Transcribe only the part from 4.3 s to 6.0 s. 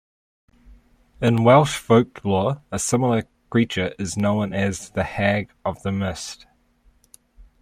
as the hag of the